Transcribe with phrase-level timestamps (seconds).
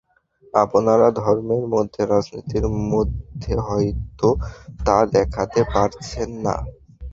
[0.53, 4.27] আপনারা ধর্মের মধ্যে, রাজনীতির মধ্যে হয়তো
[4.85, 6.55] তা দেখতে পাচ্ছেন না।